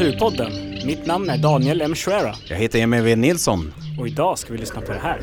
[0.00, 0.52] Naturpodden.
[0.86, 1.94] Mitt namn är Daniel M.
[1.94, 3.16] Schwera Jag heter Emil V.
[3.16, 3.72] Nilsson.
[3.98, 5.20] och idag ska vi lyssna på det här.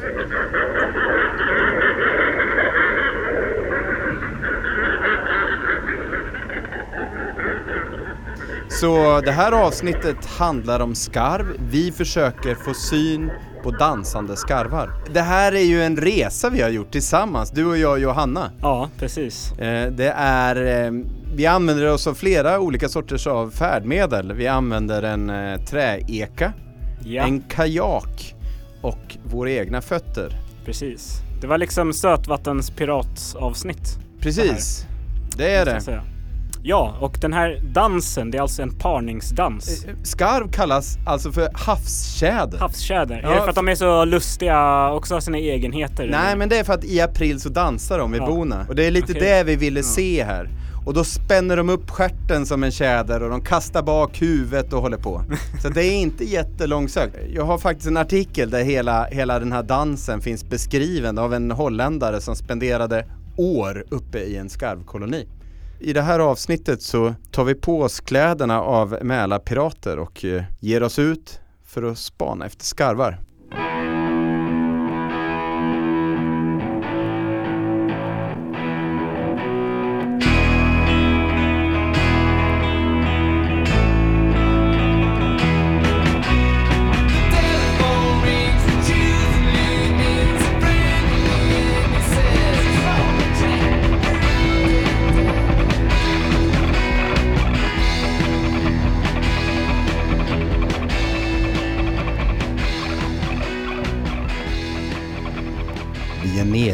[8.69, 11.45] Så det här avsnittet handlar om skarv.
[11.71, 13.31] Vi försöker få syn
[13.63, 14.89] på dansande skarvar.
[15.13, 18.51] Det här är ju en resa vi har gjort tillsammans, du och jag och Johanna.
[18.61, 19.51] Ja, precis.
[19.51, 20.91] Eh, Det är, eh,
[21.37, 24.33] vi använder oss av flera olika sorters av färdmedel.
[24.33, 26.53] Vi använder en eh, träeka,
[27.03, 28.35] Ja, en kajak
[28.81, 30.33] och våra egna fötter.
[30.65, 31.21] precis.
[31.41, 33.97] Det var liksom sötvattens piratavsnitt.
[34.19, 34.85] Precis,
[35.37, 35.71] det är det.
[35.71, 36.03] jag säga.
[36.63, 39.85] Ja, och den här dansen, det är alltså en parningsdans.
[39.85, 42.57] Eh, Skarv kallas alltså för havstjäder.
[42.57, 43.21] Havstjäder.
[43.23, 46.07] Ja, är det för att de är så lustiga och också har sina egenheter?
[46.11, 48.25] Nej men det är för att i april så dansar de vid Ja.
[48.27, 49.21] Bona och det är lite Okej.
[49.27, 49.83] det vi ville Ja.
[49.83, 50.49] se här.
[50.87, 54.81] Och då spänner de upp stjärten som en tjäder och de kastar bak huvudet och
[54.81, 55.23] håller på.
[55.61, 57.17] Så det är inte jättelångsökt.
[57.33, 61.51] Jag har faktiskt en artikel där hela, hela den här dansen finns beskriven av en
[61.51, 63.05] holländare som spenderade
[63.37, 65.27] år uppe i en skarvkoloni.
[65.79, 70.83] I det här avsnittet så tar vi på oss kläderna av Mälarpirater och eh, ger
[70.83, 73.26] oss ut för att spana efter skarvar.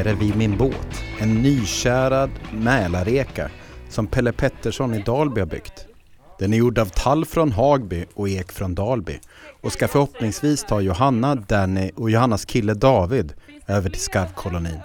[0.03, 1.03] Nere vid min båt.
[1.19, 3.49] En nykärad Mälareka
[3.89, 5.87] som Pelle Pettersson i Dalby har byggt.
[6.39, 9.19] Den är gjord av tall från Hagby och ek från Dalby
[9.61, 13.33] och ska förhoppningsvis ta Johanna, Danny och Johannas kille David
[13.67, 14.79] över till skarvkolonin.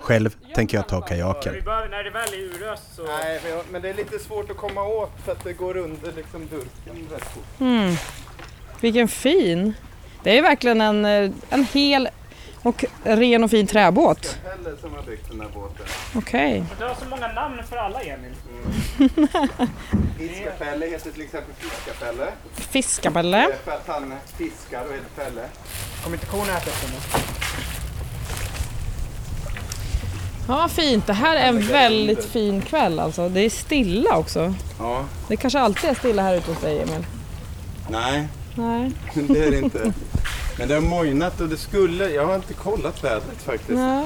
[0.00, 1.54] Själv tänker jag ta kajaken.
[1.54, 3.02] när det väl är uröst så...
[3.02, 6.40] Nej, men det är lite svårt att komma åt för att det går under liksom
[6.40, 7.60] durken rätt fort.
[7.60, 7.94] Mm.
[8.80, 9.74] Vilken fin!
[10.22, 12.08] Det är verkligen en, eh, en hel
[12.62, 14.38] och ren och fin träbåt.
[14.44, 15.86] Pelle som har byggt den här båten.
[16.14, 16.64] Okej.
[16.78, 18.32] Du har så många namn för alla Emil.
[20.18, 22.26] Fiskapelle heter till exempel Fiskapelle.
[22.54, 23.48] Fiskapelle.
[23.64, 25.42] För att han fiskar och heter Pelle.
[26.02, 27.22] Kommer inte korna äta upp den?
[30.48, 31.06] Ja, vad fint.
[31.06, 33.28] Det här är en väldigt fin kväll alltså.
[33.28, 34.54] Det är stilla också.
[34.78, 37.06] Ja, Det kanske alltid är stilla här ute hos dig Emil.
[37.90, 38.28] nej.
[38.54, 38.90] Nej.
[39.14, 39.92] Det är det inte.
[40.58, 43.70] Men det har mojnat och det skulle, jag har inte kollat vädret faktiskt.
[43.70, 44.04] Nej.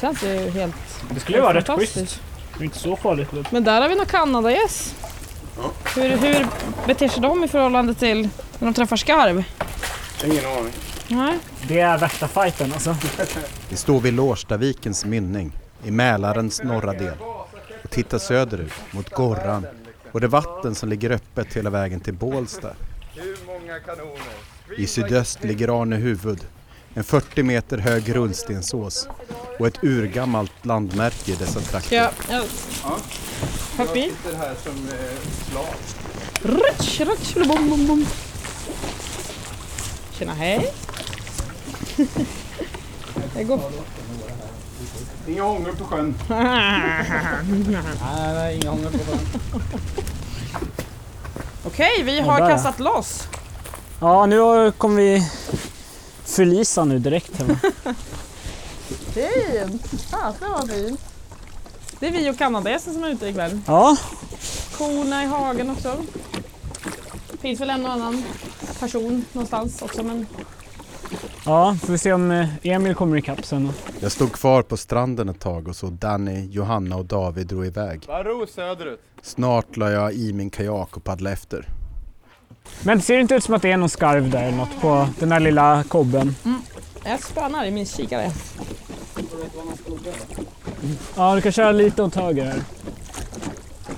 [0.00, 0.74] Känns ju helt
[1.14, 1.98] Det skulle ju vara rätt fantastiskt.
[1.98, 2.20] schysst.
[2.58, 3.28] Det är inte så farligt.
[3.50, 4.94] Men där har vi nog kanadagäss.
[5.56, 5.70] Ja.
[5.96, 6.46] Hur, hur
[6.86, 8.22] beter sig de i förhållande till
[8.58, 9.44] när de träffar skarv?
[10.24, 10.72] Ingen aning.
[11.08, 11.38] Nej.
[11.68, 12.96] Det är värsta fighten alltså.
[13.68, 15.52] Vi står vid Lårstavikens mynning
[15.84, 17.14] i Mälarens norra del
[17.84, 19.66] och tittar söderut mot Gorran
[20.12, 22.68] och det vatten som ligger öppet hela vägen till Bålsta.
[23.62, 24.22] Hur många kanoner?
[24.76, 26.46] I sydöst ligger Arnehuvud,
[26.94, 29.08] en 40 meter hög rullstensås
[29.58, 31.96] och ett urgammalt landmärke i dessa trakter.
[31.96, 32.10] jag...
[32.30, 32.44] jag
[33.86, 34.02] Hopp i.
[34.10, 34.88] sitter här som
[35.50, 35.66] slav.
[36.42, 38.06] Rutsch, rutsch, bom, bom, bom.
[40.12, 40.72] Tjena, hej.
[43.34, 43.60] Det går...
[45.28, 46.14] Inga ångor på sjön.
[51.64, 53.28] Okej, vi Ja, har kastat loss.
[54.02, 55.22] Ja, nu kommer vi
[56.24, 57.36] förlisa nu direkt.
[57.36, 57.46] Här.
[59.12, 59.86] Fint!
[60.10, 61.00] Fasen vad fint.
[62.00, 63.60] Det är vi och kanadagässen som är ute ikväll.
[63.66, 63.96] Ja,
[64.78, 65.96] Korna i hagen också.
[67.40, 68.24] Finns väl en och annan
[68.80, 70.26] person någonstans också men
[71.44, 73.72] ja, får vi se om eh, Emil kommer ikapp sen.
[74.00, 78.04] Jag stod kvar på stranden ett tag och så Danny, Johanna och David drog iväg.
[78.08, 79.00] Varo söderut.
[79.22, 81.68] Snart la jag i min kajak och paddlade efter.
[82.82, 85.08] Men det ser inte ut som att det är någon skarv där eller något på
[85.18, 86.36] den där lilla kobben.
[87.04, 88.30] jag spanar i min kikare.
[91.16, 92.62] Ja, du kan köra lite åt höger här.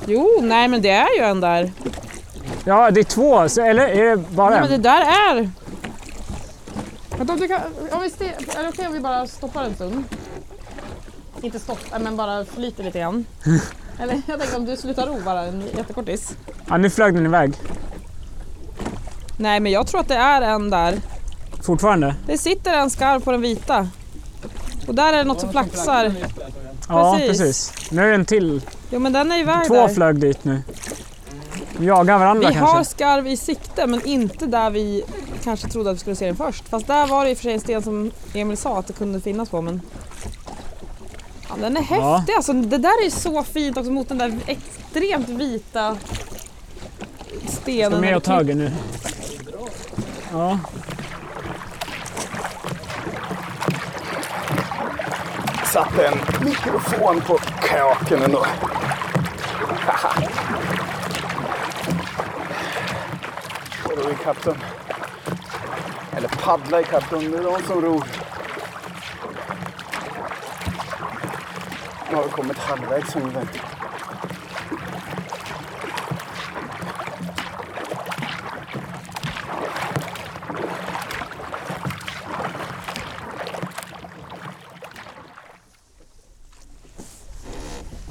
[0.06, 1.72] Jo, nej men det är ju en där.
[2.64, 4.62] Ja, det är två, så, eller är det bara Nej en?
[4.62, 5.50] men det där är...
[7.18, 7.60] Vänta, om, du kan,
[7.92, 8.24] om vi ste,
[8.56, 10.04] är det okej om vi bara stoppar en stund?
[11.42, 13.26] Inte stoppa, men bara flyter lite grann.
[13.98, 16.36] Eller jag tänker om du slutar ro bara en jättekortis.
[16.68, 17.52] Ja, nu flög den iväg.
[19.36, 21.00] Nej men jag tror att det är en där.
[21.62, 22.14] Fortfarande?
[22.26, 23.88] Det sitter en skarv på den vita.
[24.88, 26.14] Och där är det något som flaxar.
[26.88, 27.38] Ja, Precis.
[27.40, 27.90] precis.
[27.92, 28.62] Nu är det en till.
[28.90, 29.88] Jo men den är iväg Två där.
[29.88, 30.62] flög dit nu.
[31.78, 32.76] De jagar varandra Vi kanske.
[32.76, 35.04] har skarv i sikte men inte där vi
[35.44, 36.68] kanske trodde att vi skulle se den först.
[36.68, 38.92] Fast där var det i och för sig en sten som Emil sa att det
[38.92, 39.80] kunde finnas på men...
[41.48, 42.16] Ja, den är Ja.
[42.16, 42.52] häftig alltså.
[42.52, 45.96] Det där är så fint också mot den där extremt vita
[47.48, 47.90] stenen.
[47.92, 48.70] Ska med åt höger nu.
[50.34, 50.58] Ja.
[55.64, 58.46] Satte en mikrofon på kajaken ändå.
[63.88, 64.56] Jag ror ikapp dem.
[66.16, 68.04] Eller paddla ikapp dem, det är de som ror.
[72.10, 73.73] Nu har vi kommit halvvägs ungefär.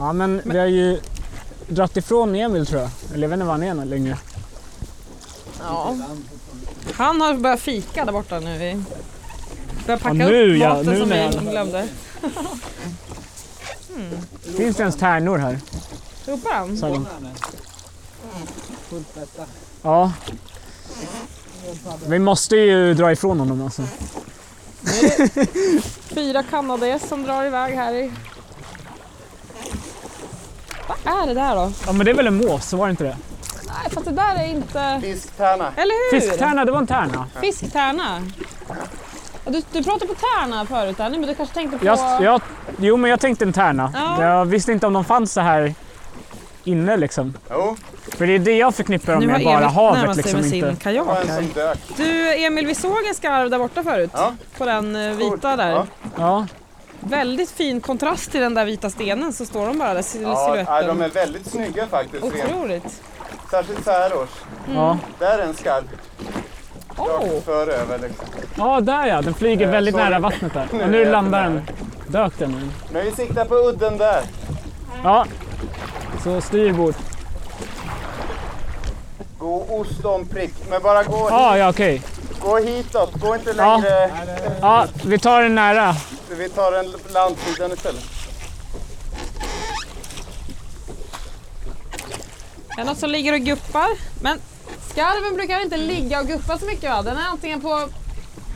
[0.04, 1.00] Ja, men vi har ju
[1.68, 2.90] dratt ifrån Emil tror jag.
[3.14, 4.18] Eller jag vet inte var han är än längre.
[5.60, 5.96] Ja.
[6.94, 8.58] Han har börjat fika där borta nu.
[8.58, 8.84] Vi
[9.86, 11.88] börjar packa Ja, nu, upp ja, maten nu som när vi glömde.
[14.58, 15.60] Finns det ens tärnor här?
[16.26, 16.78] Ropar han?
[16.78, 17.08] Sa de.
[19.82, 20.12] Ja.
[22.08, 23.84] Vi måste ju dra ifrån honom alltså.
[26.08, 28.12] Fyra kanadagäss som drar iväg här i...
[31.22, 31.72] Är det där då?
[31.86, 33.18] Ja men det är väl en mås, så var det inte det?
[33.68, 35.00] Nej, fast det där är inte...
[35.02, 35.72] Fisktärna.
[35.76, 36.20] Eller hur?
[36.20, 37.28] Fisktärna, det var en tärna.
[37.42, 38.22] Fisktärna.
[39.46, 41.86] Du, du pratade på tärna förut Annie, men du kanske tänkte på...
[41.86, 42.42] Jag, jag,
[42.78, 43.92] jo men jag tänkte en tärna.
[43.96, 44.24] Ja.
[44.26, 45.74] Jag visste inte om de fanns så här
[46.64, 47.34] inne liksom.
[47.50, 47.76] Jo,
[48.18, 50.70] För det är det jag förknippar dem nu med, bara havet sig liksom med sin
[50.70, 50.84] inte.
[50.84, 51.44] kajak här.
[51.98, 54.12] Du Emil, vi såg en skarv där borta förut.
[54.14, 54.34] Ja.
[54.58, 55.72] På den eh, vita där.
[55.72, 55.86] Ja.
[56.18, 56.48] Ja,
[57.08, 60.46] Väldigt fin kontrast till den där vita stenen så står de bara där, sil- Ja,
[60.46, 60.74] siluetten.
[60.74, 62.24] nej, de är väldigt snygga faktiskt.
[62.24, 63.02] Otroligt.
[63.52, 64.30] Särskilt så här års.
[64.76, 64.98] ja.
[65.20, 65.84] Där är en skarv
[66.98, 68.26] Åh, rakt för över liksom.
[68.58, 69.22] ja, där ja.
[69.22, 70.68] Den flyger Eh, väldigt nära vattnet där.
[70.74, 71.62] Nu Och nu landar den.
[72.08, 72.70] Dök den nu?
[72.94, 74.22] Men vi siktar på udden där.
[75.04, 75.26] Ja.
[76.24, 76.96] Så styrbord.
[79.40, 80.54] Gå ost om prick.
[80.70, 82.02] Men bara gå, Ja, ja okej.
[82.40, 83.14] gå hitåt.
[83.22, 83.78] Gå inte Ja.
[83.78, 84.10] längre.
[84.62, 85.96] Ja, vi tar den nära.
[86.38, 88.04] Vi tar en landsidan istället.
[92.76, 93.90] det är något som ligger och guppar.
[94.22, 94.40] Men
[94.90, 97.02] skarven brukar inte ligga och guppa så mycket va?
[97.02, 97.90] Den är antingen på...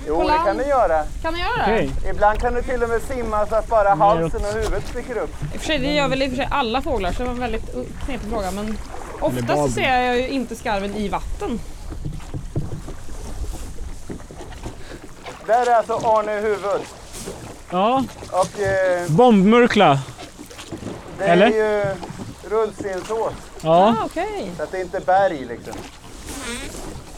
[0.07, 1.03] Jo, På det kan du göra.
[1.21, 2.09] Kan den göra det?
[2.09, 5.29] Ibland kan du till och med simma så att bara halsen och huvudet sticker upp.
[5.53, 7.25] I och för sig, det gör väl i och för sig alla fåglar så det
[7.25, 7.71] var en väldigt
[8.05, 8.51] knepig fråga.
[8.51, 8.77] Men
[9.19, 11.59] ofta så ser jag ju inte skarven i vatten.
[15.45, 16.81] Där är alltså Arne huvud.
[17.69, 19.99] Ja, Och eh, bombmurkla.
[21.17, 21.45] det Eller?
[21.45, 21.95] är ju
[22.49, 23.33] rullstensås.
[23.61, 24.51] Ja, Ah, Okej.
[24.57, 25.73] Så att det inte är berg liksom.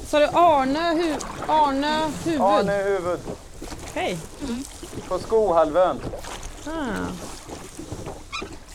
[0.08, 0.30] Så det är
[0.62, 1.16] Arne, hu
[1.48, 2.42] Arne huvud.
[2.42, 3.20] Arne huvud.
[3.90, 4.18] Okej.
[5.08, 6.00] På Skohalvön.
[6.68, 6.72] Ah.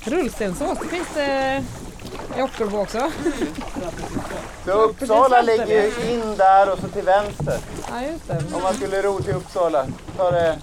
[0.05, 1.65] Rullstensås, det finns det
[2.39, 3.11] i Ockelbo också.
[4.65, 7.59] Så Uppsala Precis ligger ju in där och så till vänster.
[7.91, 8.43] Ja, just det.
[8.57, 10.59] Om man skulle ro till Uppsala tar det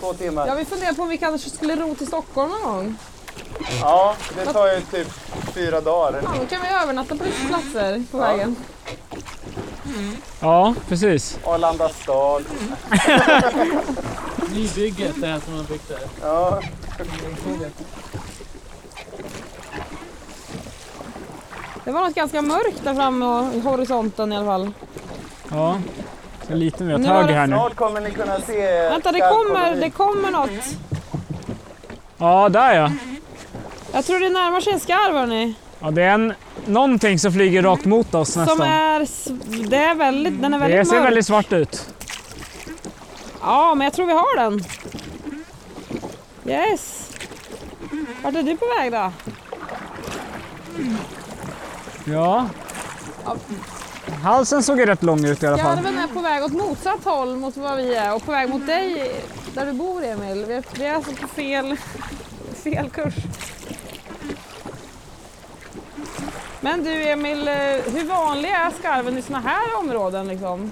[0.00, 0.46] två timmar.
[0.46, 2.96] Ja, vi funderar på om vi kanske skulle ro till Stockholm någon gång.
[3.80, 5.08] Ja, det tar ju typ
[5.54, 6.20] fyra dagar.
[6.24, 8.56] Ja, då kan vi övernatta på lite platser på vägen.
[10.40, 11.38] ja precis.
[11.44, 12.44] Arlanda stad.
[14.54, 15.98] Nybygget, det här som de byggt där.
[16.22, 16.60] Ja.
[21.84, 24.72] Det var något ganska mörkt där framme och i horisonten i alla fall.
[25.50, 25.78] Ja.
[26.48, 27.56] Liten vi åt höger det här nu.
[27.56, 30.50] Snart kommer ni kunna se Vänta, det kommer, det kommer något.
[32.18, 32.92] Ja, där ja.
[33.92, 35.54] Jag tror det närmar sig en skarv hörni.
[35.80, 36.32] Ja, det är en,
[36.66, 38.60] någonting som flyger rakt mot oss Som nästan.
[38.66, 39.28] är, s-
[39.68, 41.06] det är väldigt, den är Det väldigt ser mörk.
[41.06, 41.88] väldigt svart ut.
[43.42, 44.64] Ja, men jag tror vi har den.
[46.46, 47.10] Yes.
[48.22, 49.12] Vart är du på väg då?
[52.04, 52.46] Ja.
[54.22, 55.72] Halsen såg rätt lång ut i alla fall.
[55.76, 58.66] Skarven är på väg åt motsatt håll mot vad vi är och på väg mot
[58.66, 59.12] dig
[59.54, 60.44] där du bor Emil.
[60.48, 61.76] Vi är, vi är alltså på fel,
[62.64, 63.14] fel kurs.
[66.60, 67.54] Men du Emil, eh,
[67.94, 70.70] hur vanlig är skarven i såna här områden liksom?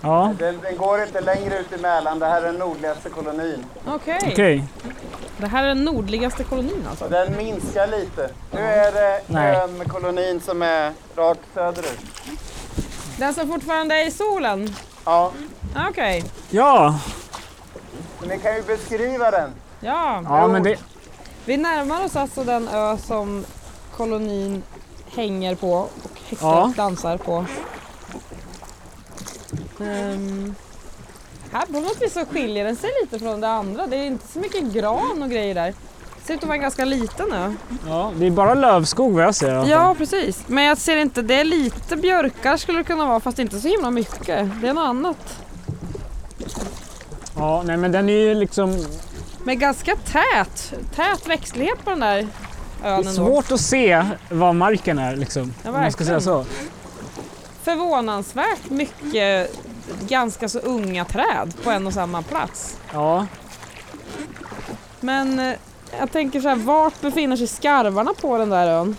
[0.00, 2.18] Ja, Den, den går inte längre ut i Mälaren.
[2.18, 3.64] Det här är den nordligaste kolonin.
[3.86, 4.64] Okej, okej.
[5.44, 7.08] Det här är den nordligaste kolonin alltså.
[7.08, 8.30] Den minskar lite.
[8.52, 9.56] Nu är det Nej.
[9.56, 12.00] ön kolonin som är rakt söderut.
[13.18, 14.74] Den som fortfarande är i solen?
[15.04, 15.32] Ja,
[15.90, 16.98] Okej, Ja,
[18.20, 19.50] men ni kan ju beskriva den.
[19.80, 20.22] ja.
[20.24, 20.78] ja men det...
[21.44, 23.44] Vi närmar oss alltså den ö som
[23.96, 24.62] kolonin
[25.14, 25.90] hänger på och
[26.28, 26.72] häckar Ja.
[26.76, 27.44] dansar på.
[29.80, 30.54] Ehm,
[31.54, 33.86] här på något vis så skiljer den sig lite från det andra.
[33.86, 35.74] Det är inte så mycket gran och grejer där.
[36.20, 37.54] Det ser ut att vara en ganska liten ö.
[37.88, 39.66] Ja, det är bara lövskog vad jag ser.
[39.70, 43.38] Ja precis, men jag ser inte, det är lite björkar skulle det kunna vara fast
[43.38, 44.50] inte så himla mycket.
[44.60, 45.38] Det är något annat.
[47.36, 48.84] ja, nej men den är ju liksom...
[49.44, 52.16] Men ganska tät, tät växtlighet på den där
[52.82, 53.10] Det ön är ändå.
[53.12, 55.54] svårt att se vad marken är liksom.
[55.62, 56.44] Ja, om man ska säga så.
[57.62, 59.56] Förvånansvärt mycket
[60.08, 62.76] ganska så unga träd på en och samma plats.
[62.92, 63.26] Ja,
[65.00, 65.52] Men eh,
[66.00, 68.96] jag tänker så här, vart befinner sig skarvarna på den där ön?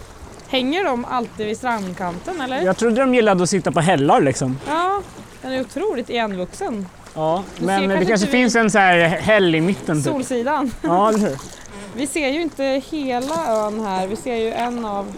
[0.48, 2.62] Hänger de alltid vid strandkanten eller?
[2.62, 4.60] jag trodde de gillade att sitta på hällar liksom.
[4.68, 5.02] Ja,
[5.42, 6.88] den är otroligt igenvuxen.
[7.14, 10.14] Ja, men det kanske kanske inte vi- finns en så här häll i mitten typ.
[10.14, 10.72] Solsidan.
[10.82, 11.38] Ja, eller hur?
[11.96, 15.14] Vi ser ju inte hela ön här, vi ser ju en av...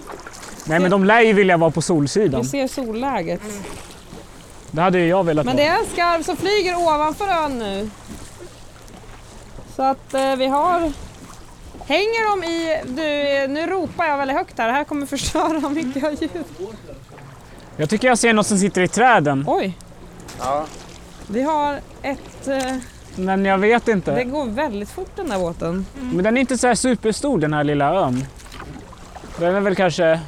[0.65, 2.41] Nej men de lär ju vilja vara på solsidan.
[2.41, 3.41] Vi ser solläget.
[4.71, 7.89] Det hade ju jag velat Men det är en skarv som flyger ovanför ön nu.
[9.75, 10.91] Så att eh, vi har...
[11.88, 12.81] Hänger de i...
[12.86, 16.31] Du, nu ropar jag väldigt högt här, det här kommer förstöra mycket av ljud.
[17.77, 19.43] Jag tycker jag ser något som sitter i träden.
[19.47, 19.77] Oj,
[20.39, 20.65] Ja.
[21.27, 22.47] vi har ett...
[22.47, 22.75] Eh,
[23.15, 24.15] Men jag vet inte.
[24.15, 25.86] det går väldigt fort den där båten.
[26.13, 28.25] Men den är inte så här superstor den här lilla ön.
[29.39, 30.19] Den är väl kanske...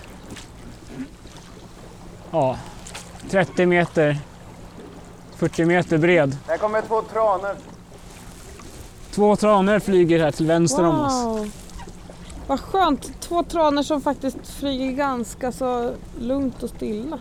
[2.31, 2.57] Ja,
[3.29, 4.17] 30 meter.
[5.39, 6.37] 40 meter bred.
[6.47, 7.55] Där kommer två tranor.
[9.11, 11.13] Två tranor flyger här till vänster om oss.
[11.23, 11.49] Wow.
[12.47, 17.19] Vad skönt, två tranor som faktiskt flyger ganska så lugnt och stilla.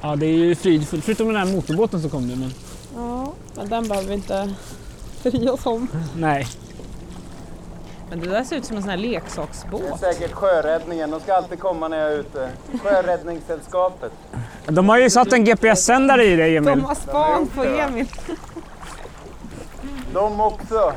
[0.00, 1.04] Ja, det är ju fridfullt.
[1.04, 2.36] Förutom den här motorbåten som kom nu.
[2.36, 2.50] Men
[2.96, 4.54] Ja, men den behöver vi inte
[5.22, 5.88] bry oss om.
[6.16, 6.46] nej.
[8.10, 10.00] Men det där ser ut som en sån här leksaksbåt.
[10.00, 12.48] säkert sjöräddningen, de ska alltid komma när jag är ute.
[12.82, 14.12] Sjöräddningssällskapet.
[14.66, 16.78] De har ju satt en GPS-sändare i det, Emil.
[16.78, 18.06] De har span på Emil.
[20.14, 20.92] De också.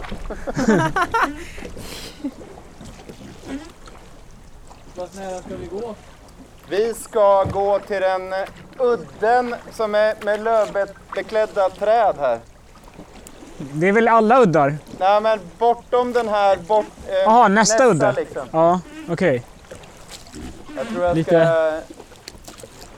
[4.96, 5.96] Vart nära ska vi gå?
[6.70, 8.40] Vi ska gå till den eh,
[8.80, 12.40] udden som är med lövbeklädda träd här.
[13.58, 14.78] Det är väl alla uddar?
[15.00, 18.14] Nej men bortom den här, bort, eh, Jaha, nästa udde.
[18.18, 18.48] Liksom.
[18.52, 18.80] Ja,
[19.10, 19.44] okej.
[20.78, 21.30] Jag tror jag Lite-
[21.86, 21.95] ska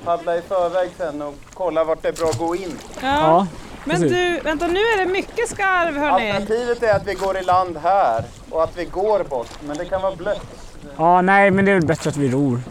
[0.07, 2.77] paddla i förväg sen och kolla vart det är bra att gå in.
[3.01, 3.07] Ja.
[3.07, 3.47] Ja,
[3.85, 6.31] Men du, vänta nu är det mycket skarv hörni.
[6.31, 9.85] Alternativet är att vi går i land här och att vi går bort, men det
[9.85, 10.41] kan vara blött.
[10.97, 12.61] Ja, nej, men det är väl bättre att vi ror.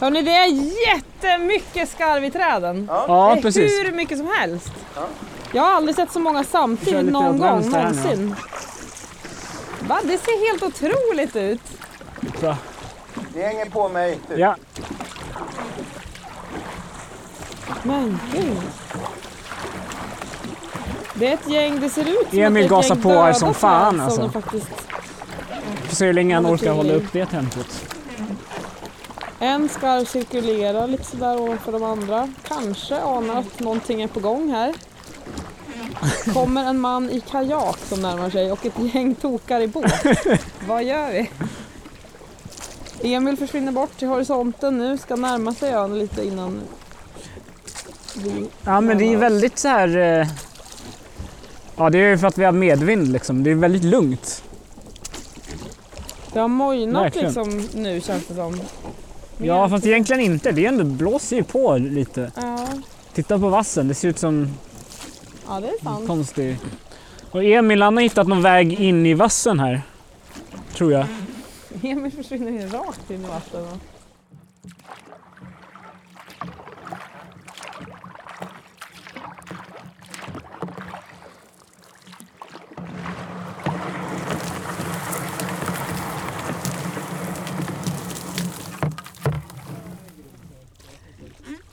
[0.00, 0.48] Hörni, det är
[0.88, 2.88] jättemycket skarv i träden.
[2.90, 3.72] Ja, det är precis.
[3.72, 4.72] hur mycket som helst.
[4.94, 5.02] Ja.
[5.52, 8.36] Jag har aldrig sett så många samtidigt någon gång någonsin.
[9.88, 10.00] Va?
[10.02, 11.60] Det ser helt otroligt ut.
[12.40, 12.56] Så.
[13.34, 14.18] Ni hänger på mig.
[14.28, 14.38] Typ.
[14.38, 14.56] Ja,
[17.82, 18.62] Men gud.
[21.14, 24.00] Det är ett gäng, det ser ut som Emil gasar på här som fan, som
[24.00, 24.20] alltså.
[24.20, 24.68] de faktiskt...
[25.88, 27.94] får se hur länge han orkar hålla upp det tempot.
[29.38, 32.28] En skarv cirkulerar lite sådär ovanför de andra.
[32.48, 34.74] Kanske anar att någonting är på gång här.
[36.32, 39.92] Kommer en man i kajak som närmar sig och ett gäng tokar i båt.
[40.66, 41.30] Vad gör vi?
[43.14, 46.62] Emil försvinner bort till horisonten nu, ska närma sig ön lite innan
[48.16, 48.46] vi...
[48.64, 50.20] Ja, men det är väldigt så här...
[50.20, 50.26] eh,
[51.76, 53.44] Ja, det är ju för att vi har medvind liksom.
[53.44, 54.42] Det är väldigt lugnt.
[56.32, 57.26] Det har mojnat Verkligen.
[57.26, 58.60] liksom nu känns det som.
[59.38, 60.52] Ja, fast egentligen inte.
[60.52, 62.32] Det är ändå, blåser ju på lite.
[62.36, 62.68] Ja,
[63.14, 64.48] Titta på vassen, det ser ut som
[65.48, 66.06] ja det är sant.
[66.06, 66.58] konstig...
[67.30, 69.82] Och Emil han har hittat någon väg in i vassen här.
[70.76, 71.06] Tror jag.
[71.82, 73.64] Emil försvinner ju rakt in i vattnet.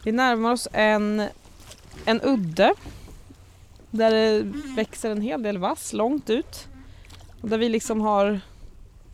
[0.04, 1.28] Vi närmar oss en,
[2.06, 2.74] en udde
[3.92, 4.42] där det
[4.76, 6.68] växer en hel del vass långt ut.
[7.42, 8.42] Och där vi liksom har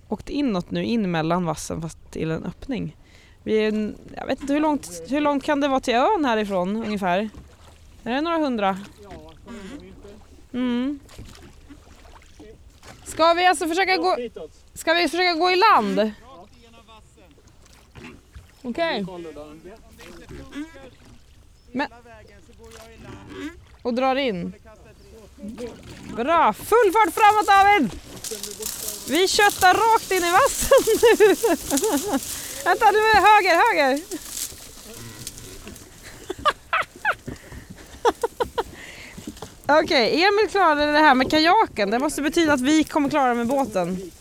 [0.09, 2.95] åkt inåt nu, in mellan vassen fast till en öppning.
[3.43, 6.75] Vi är, jag vet inte hur långt, hur långt kan det vara till ön härifrån
[6.75, 7.29] ungefär?
[8.03, 8.79] Är det några hundra?
[10.53, 10.99] Mm.
[13.03, 14.17] Ska vi alltså försöka gå,
[14.73, 16.11] ska vi försöka gå i land?
[18.61, 19.05] Okej.
[21.71, 21.87] Men...
[23.81, 24.53] Och drar in.
[26.15, 27.99] Bra, full fart framåt David!
[29.09, 30.77] Vi köttar rakt in i vassen
[31.19, 31.27] nu.
[32.63, 34.01] Vänta, nu är det höger, höger!
[39.83, 41.89] Okej, Emil klarade det här med kajaken.
[41.89, 44.11] Det måste betyda att vi kommer klara det med båten.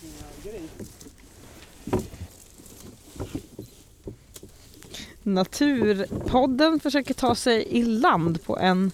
[5.27, 8.91] Naturpodden försöker ta sig i land på en,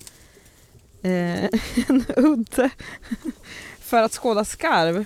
[1.02, 1.44] eh,
[1.88, 2.70] en udde
[3.80, 5.06] för att skåda skarv.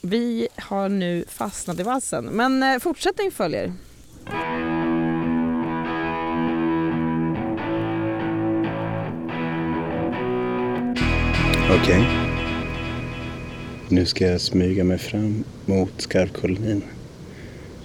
[0.00, 3.72] Vi har nu fastnat i vassen, men eh, fortsättning följer.
[11.80, 12.06] Okej.
[13.88, 16.82] Nu ska jag smyga mig fram mot skarvkolonin.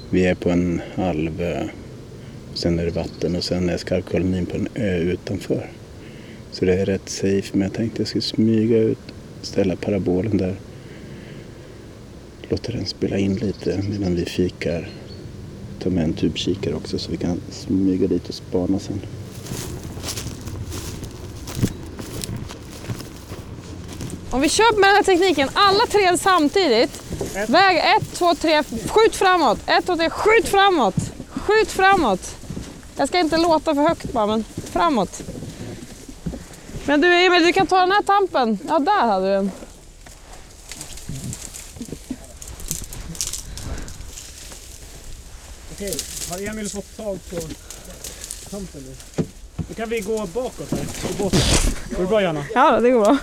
[0.10, 1.68] Vi är på en halvö.
[2.56, 5.72] Sen är det vatten och sen är skarvkolonin på en ö utanför.
[6.52, 9.00] Så det är rätt safe men jag tänkte jag skulle smyga ut,
[9.42, 10.56] ställa parabolen där.
[12.50, 14.90] Låta den spela in lite medan vi fikar.
[15.80, 19.02] Ta med en tubkikare också så vi kan smyga dit och spana sen.
[24.30, 27.04] Om vi kör med den här tekniken, alla tre samtidigt.
[27.48, 29.60] Väg ett, två, tre, skjut framåt.
[29.66, 30.96] Ett, två, tre, skjut framåt.
[31.30, 32.35] Skjut framåt.
[32.98, 35.22] Jag ska inte låta för högt bara, men framåt.
[36.86, 38.60] Men du Emil, du kan ta den här tampen.
[38.68, 39.52] Ja, där hade du den.
[45.74, 45.96] Okej,
[46.30, 47.36] har Emil fått tag på
[48.50, 49.24] tampen nu?
[49.68, 51.40] Då kan vi gå bakåt här, i båten.
[51.90, 52.46] Går det bra Jana?
[52.54, 53.18] Ja, det går bra.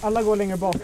[0.00, 0.82] Alla går längre bakåt.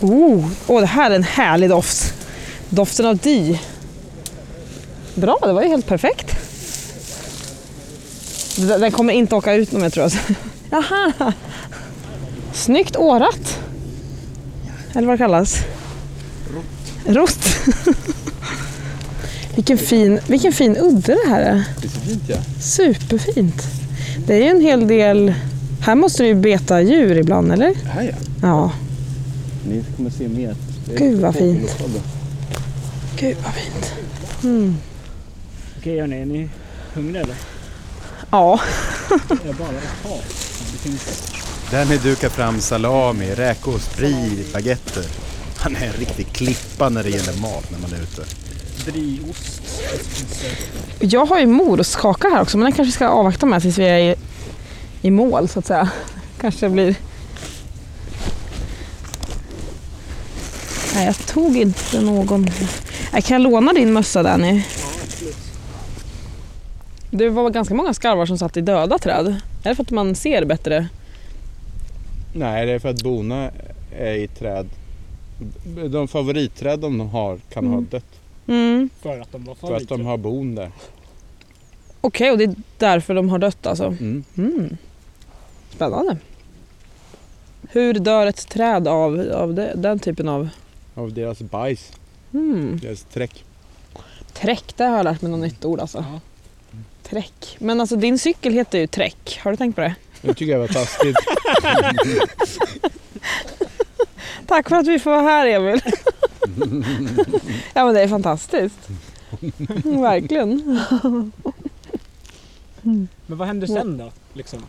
[0.00, 2.14] Oh, oh, det här är en härlig doft.
[2.68, 3.58] Doften av dy.
[5.14, 6.36] Bra, det var ju helt perfekt.
[8.56, 10.36] Den kommer inte åka ut någon mer tror jag.
[10.70, 11.32] Jaha.
[12.52, 13.58] Snyggt årat.
[14.94, 15.56] Eller vad det kallas.
[16.54, 17.16] Rott.
[17.16, 17.46] Rott.
[19.54, 21.64] vilken, fin, vilken fin udde det här är.
[21.80, 22.36] Det är så fint ja.
[22.62, 23.62] Superfint.
[24.26, 25.34] Det är ju en hel del...
[25.80, 27.74] Här måste du ju beta djur ibland, eller?
[27.74, 28.14] Här ja.
[28.42, 28.72] Ja.
[29.66, 30.56] Ni kommer se mer.
[30.96, 31.76] Gud, vad fint.
[33.16, 33.94] Gud vad fint.
[35.78, 36.48] Okej hörni, är ni
[36.94, 37.36] hungriga eller?
[38.30, 38.60] Ja.
[39.44, 39.68] Jag bara.
[40.72, 41.32] Det finns...
[41.70, 45.04] Danny dukar fram salami, räkost, brie, baguetter.
[45.56, 48.22] Han är en riktig klippa när det gäller mat när man är ute.
[48.86, 49.62] Brieost.
[51.00, 53.98] Jag har ju morotskaka här också men den kanske ska avvakta med tills vi är
[53.98, 54.14] i,
[55.02, 55.90] i mål så att säga.
[56.40, 56.94] Kanske blir...
[60.94, 62.46] Nej, jag tog inte någon.
[63.12, 64.62] Jag kan jag låna din mössa Danny?
[67.10, 69.26] Det var ganska många skarvar som satt i döda träd.
[69.64, 70.88] Är det för att man ser bättre?
[72.34, 73.50] Nej, det är för att bona
[73.98, 74.66] är i träd.
[75.90, 78.20] De favoritträd de har kan ha dött.
[78.46, 78.90] Mm.
[79.02, 80.70] För att de var För att de har bon där.
[82.00, 83.84] Okej, och det är därför de har dött alltså?
[83.84, 84.24] Mm.
[84.36, 84.76] Mm.
[85.70, 86.16] Spännande.
[87.70, 90.48] Hur dör ett träd av, av det, den typen av...
[90.98, 91.92] Av deras bajs,
[92.32, 92.78] Mm.
[92.82, 93.44] deras träck.
[94.32, 95.98] Träck, där har jag lärt mig något nytt ord alltså.
[96.12, 96.20] Ja.
[97.02, 97.56] Träck.
[97.58, 99.40] Men alltså din cykel heter ju Träck.
[99.42, 99.94] Har du tänkt på det?
[100.22, 101.16] Det tycker jag var taskigt.
[104.46, 105.80] Tack för att vi får vara här Emil.
[107.74, 108.88] ja men det är fantastiskt.
[109.84, 110.80] Verkligen.
[112.82, 114.12] Men vad händer sen då?
[114.32, 114.62] Liksom?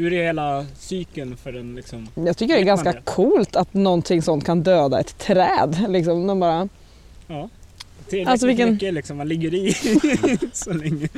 [0.00, 2.08] Hur är hela cykeln för en liksom...
[2.14, 3.02] Jag tycker det är ganska det?
[3.04, 5.84] coolt att någonting sånt kan döda ett träd.
[5.88, 6.68] Liksom, de bara...
[8.08, 9.74] Tillräckligt Alltså, vilken- mycket liksom, man ligger i
[10.52, 11.08] så länge.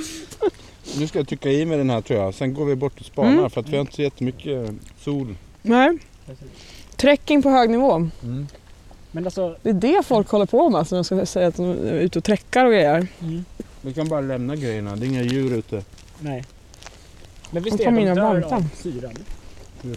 [0.99, 2.35] Nu ska jag trycka i mig den här tror jag.
[2.35, 3.51] Sen går vi bort och spanar Mm.
[3.51, 5.35] för att vi har inte så jättemycket sol.
[5.63, 5.99] Nej.
[6.97, 8.09] Trekking på hög nivå.
[9.13, 10.87] Men alltså, Det är det folk håller på med.
[10.87, 13.07] Som jag ska säga att de är ute och träckar och grejer.
[13.83, 14.97] Vi kan bara lämna grejerna.
[14.97, 15.83] Det är inga djur ute.
[16.21, 16.45] nej.
[17.53, 19.15] Men visst är kommer de dör av syran?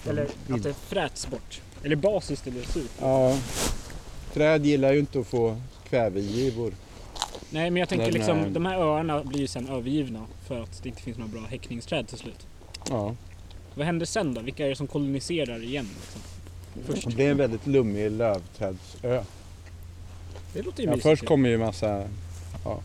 [0.09, 1.61] Eller att det fräts bort?
[1.83, 2.91] Eller basis det blir surt?
[3.01, 3.37] Ja.
[4.33, 6.73] Träd gillar ju inte att få kvävegivor.
[7.49, 10.61] Nej men jag tänker Men, liksom, eh, de här öarna blir ju sen övergivna för
[10.61, 12.47] att det inte finns några bra häckningsträd till slut.
[12.89, 13.15] Ja.
[13.75, 14.41] Vad händer sen då?
[14.41, 15.89] Vilka är det som koloniserar igen?
[16.01, 16.21] Liksom?
[16.85, 17.07] Först?
[17.09, 19.23] Det blir en väldigt lummig lövträdsö.
[20.53, 21.03] Det låter ju Ja, mysigt.
[21.03, 22.03] först kommer ju massa...
[22.65, 22.79] Ja.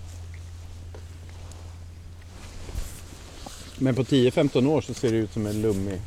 [3.83, 6.01] Men på 10-15 år så ser det ut som en lummig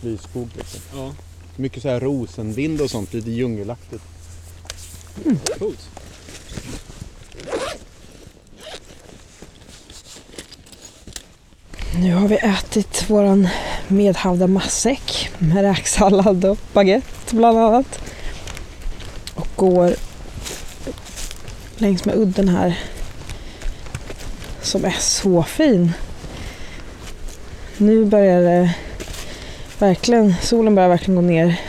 [0.00, 0.48] slyskog.
[0.56, 0.80] Liksom.
[0.94, 1.14] Ja.
[1.56, 4.02] Mycket så här rosenvind och sånt, lite djungelaktigt.
[5.58, 5.88] Coolt.
[11.96, 13.48] Nu har vi ätit våran
[13.88, 18.00] medhavda matsäck med räksallad och baguette bland annat.
[19.34, 19.94] Och går
[21.76, 22.78] längs med udden här
[24.62, 25.92] som är så fin.
[27.84, 28.74] Nu börjar det
[29.78, 31.60] verkligen, solen börjar verkligen gå ner.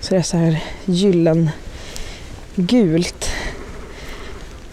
[0.00, 1.50] Så det är så här gyllen
[2.54, 3.30] gult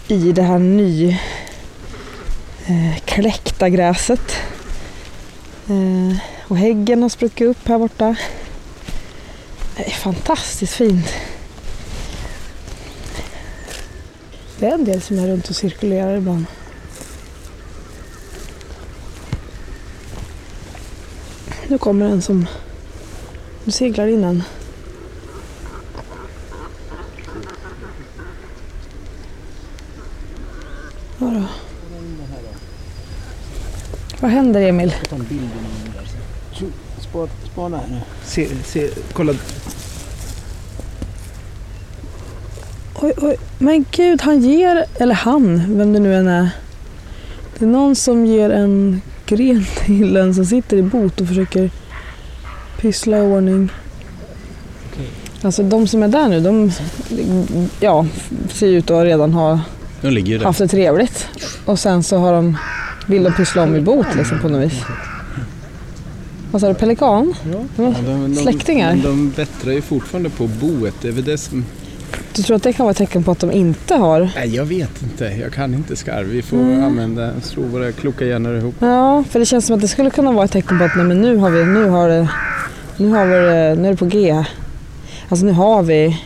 [0.08, 1.10] i det här ny
[2.68, 4.32] eh, kläckta gräset.
[5.68, 6.18] Eh,
[6.48, 8.16] och häggen har spruckit upp här borta.
[9.78, 11.14] Det är fantastiskt fint.
[14.60, 16.46] Det är en del som är runt och cirkulerar ibland.
[21.76, 22.48] Nu kommer en som...
[23.64, 24.44] Nu seglar in en.
[31.18, 31.44] Vadå?
[34.20, 34.96] Vad händer Emil?
[35.10, 35.50] Ta en bild
[36.60, 36.74] den.
[37.00, 38.02] Spana, spana här nu.
[38.24, 39.34] Se, se, kolla.
[43.02, 43.38] Oj, oj.
[43.58, 46.50] Men gud, han ger, eller han, vem det nu än är.
[47.58, 51.70] Det är någon som ger en gren till en som sitter i bot och försöker
[52.80, 53.70] pyssla i ordning.
[55.42, 56.72] Alltså de som är där nu, de
[57.80, 58.06] ja,
[58.50, 59.60] ser ut att redan ha
[60.02, 61.28] De haft det trevligt.
[61.66, 62.58] Och sen så har de,
[63.08, 64.82] vill de pyssla om i bot liksom på något vis.
[66.52, 67.34] Vad sa du, pelikan?
[67.78, 67.94] Ja.
[68.42, 68.94] Släktingar?
[68.94, 70.94] De, de bättrar ju fortfarande på boet.
[71.02, 71.66] Det är väl det som...
[72.36, 74.30] Du tror att det kan vara ett tecken på att de inte har?
[74.36, 75.26] Nej, jag vet inte.
[75.26, 76.28] Jag kan inte skarv.
[76.28, 76.84] Vi får Mm.
[76.84, 78.76] använda, slå våra kloka hjärnor ihop.
[78.80, 81.06] Ja, för det känns som att det skulle kunna vara ett tecken på att nej,
[81.06, 82.28] men nu har vi, nu har det,
[82.98, 83.32] nu har vi
[83.82, 84.44] nu är det på G.
[85.30, 86.22] Alltså nu har vi,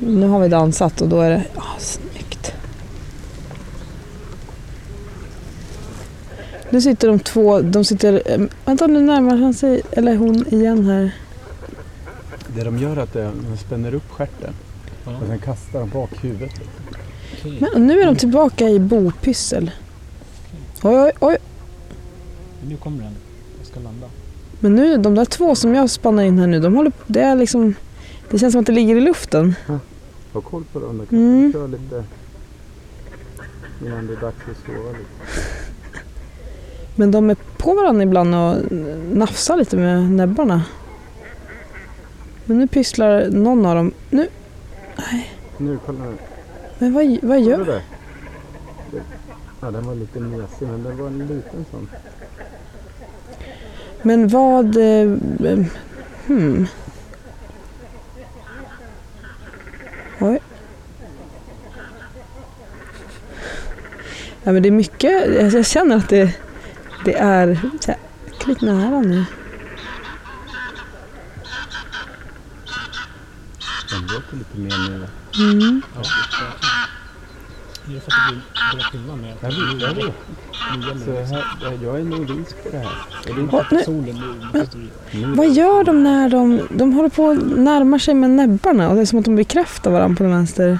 [0.00, 2.52] nu har vi dansat och då är det, ja snyggt.
[6.70, 10.86] Nu sitter de två, de sitter, eh, vänta nu närmar han sig, eller hon igen
[10.86, 11.10] här.
[12.54, 14.54] Det de gör är att de spänner upp stjärten
[15.04, 15.16] Ja.
[15.20, 16.60] och sen kastar de bak huvudet.
[17.60, 19.70] Men nu är de tillbaka i bopyssel.
[20.82, 21.36] Oj, oj, oj.
[22.68, 23.12] Nu kommer den.
[23.58, 24.06] Jag ska landa.
[24.60, 27.36] Men nu, de där två som jag spannar in här nu, de håller det är
[27.36, 27.74] liksom,
[28.30, 29.54] det känns som att det ligger i luften.
[30.32, 31.06] Ha koll på dem.
[31.12, 31.52] Mm.
[31.52, 32.04] Kör lite
[33.86, 35.40] innan det är dags att sova lite.
[36.94, 38.56] Men de är på varandra ibland och
[39.12, 40.62] nafsar lite med näbbarna.
[42.48, 44.28] Men nu pysslar någon av dem, nu,
[45.56, 46.16] Nu, kolla nu.
[46.78, 47.82] men vad, vad Ser du gör, det?
[48.92, 49.02] Det-
[49.60, 51.88] Ja, den var lite mesig men det var en liten sån.
[54.02, 55.16] men vad, eh,
[56.26, 56.66] hmm.
[60.20, 60.38] Oj.
[64.42, 66.34] Ja men det är mycket, jag känner att det,
[67.04, 69.24] det är jäkligt nära nu.
[73.90, 75.06] Den låter lite mer nu.
[75.50, 75.82] Mm.
[75.94, 76.02] Ja,
[77.86, 78.42] det är för att det blir
[78.72, 81.04] börjar skillnad med Jag vet, jag vet.
[81.04, 82.86] Så med här, jag är nordisk på det här.
[83.28, 87.38] Och det är Vad- nu- solen Vad gör de när de, de håller på att
[87.58, 90.78] närma sig med näbbarna och det är som att de bekräftar varandra på den vänster.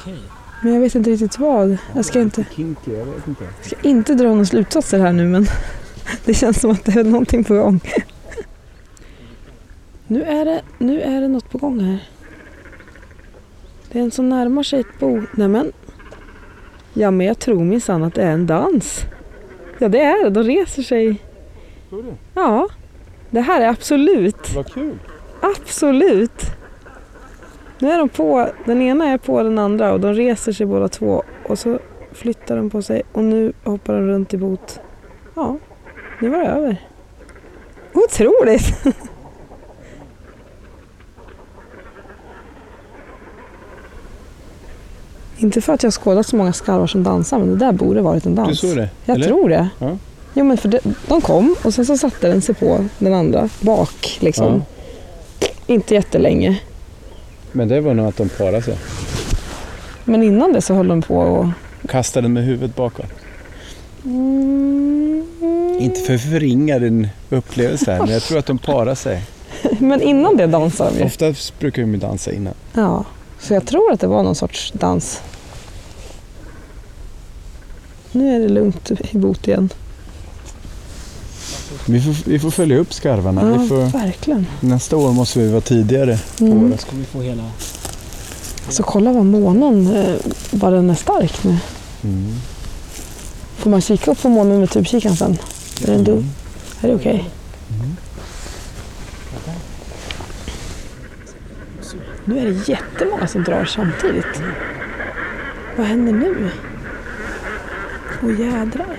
[0.00, 0.18] Okej.
[0.62, 1.76] Men jag vet inte riktigt vad.
[1.94, 3.44] Jag ska inte, kinky, jag vet inte.
[3.44, 5.46] jag ska inte dra några slutsatser här nu men
[6.24, 7.80] det känns som att det är någonting på gång.
[10.10, 11.98] Nu är det, nu är det något på gång här.
[13.92, 15.22] Det är en som närmar sig ett bo.
[15.32, 15.72] Nämen.
[16.94, 19.04] Ja men jag tror minsann att det är en dans.
[19.78, 21.22] Ja det är det, de reser sig.
[21.88, 22.12] Tror du?
[22.34, 22.68] Ja,
[23.30, 24.54] det här är absolut.
[24.54, 24.98] Vad kul.
[25.40, 26.42] Absolut.
[27.78, 30.88] Nu är de på, den ena är på den andra och de reser sig båda
[30.88, 31.78] två och så
[32.12, 34.80] flyttar de på sig och nu hoppar de runt i bot.
[35.34, 35.58] Ja,
[36.20, 36.76] nu var det över.
[37.92, 38.84] Otroligt!
[45.38, 48.00] Inte för att jag har skådat så många skarvar som dansar men det där borde
[48.00, 48.48] varit en dans.
[48.48, 48.88] Du såg det?
[49.04, 49.26] Jag eller?
[49.26, 49.68] tror det.
[49.78, 49.96] Ja.
[50.34, 53.48] Jo men för det, de kom och sen så satte den sig på den andra
[53.60, 54.62] bak liksom.
[55.66, 56.60] Inte jättelänge.
[57.52, 58.76] Men det var nog att de parade sig.
[60.04, 61.46] Men innan det så höll de på och...
[61.88, 63.06] Kastade med huvudet bakåt.
[64.04, 65.24] Mm.
[65.80, 69.22] Inte för att förringa din upplevelse här, men jag tror att de parar sig.
[69.78, 71.04] Men innan det dansade de ju.
[71.04, 72.54] Oftast brukar de ju dansa innan.
[72.72, 73.04] Ja,
[73.40, 75.20] så jag tror att det var någon sorts dans.
[78.12, 79.68] Nu är det lugnt i bot igen.
[81.86, 83.50] Vi får, vi får följa upp skarvarna.
[83.50, 84.46] Ja, Vi får, verkligen.
[84.60, 86.64] nästa år måste vi vara tidigare på Mm.
[86.64, 86.80] året.
[86.80, 87.44] Så kommer vi få hela...
[88.68, 90.14] Så kolla vad månen, eh,
[90.50, 91.56] vad den är stark nu.
[92.04, 92.34] Mm.
[93.56, 95.38] Får man kika upp på månen med tubkikaren sen?
[95.82, 96.30] Är, den dum?
[96.80, 97.30] är det okej?
[102.28, 104.42] Nu är det jättemånga som drar samtidigt.
[105.76, 106.50] Vad händer nu?
[108.22, 108.96] Åh jädrar.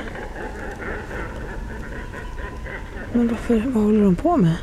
[3.13, 4.55] Men varför, vad håller de på med?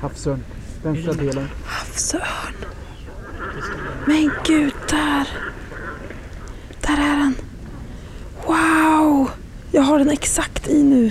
[0.00, 0.44] Havsörn.
[0.82, 1.48] Vänstra delen.
[1.66, 2.54] Havsörn.
[4.06, 5.28] Men gud, där.
[6.80, 7.34] Där är den.
[8.46, 9.30] Wow!
[9.72, 11.10] Jag har den exakt i nu.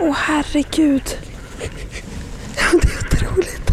[0.00, 1.18] Åh herregud.
[2.56, 3.70] Ja, Det är otroligt.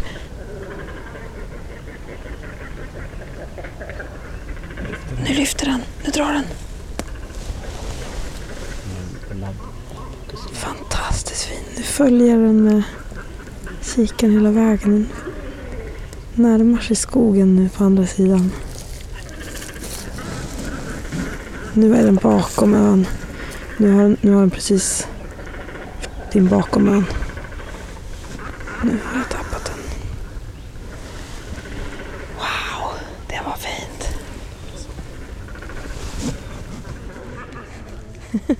[5.27, 5.81] Nu lyfter den.
[6.03, 6.45] Nu drar den.
[10.53, 11.63] Fantastiskt fin.
[11.77, 12.83] Nu följer den med
[13.81, 15.09] kikaren hela vägen.
[16.35, 18.51] Närmar sig skogen nu på andra sidan.
[21.73, 23.07] Nu är den bakom ön.
[23.77, 25.07] Nu har, nu har den precis
[26.31, 27.05] din bakom ön.
[28.83, 29.75] Nu har jag tappat den.
[32.35, 32.91] Wow,
[33.27, 34.09] det var fint.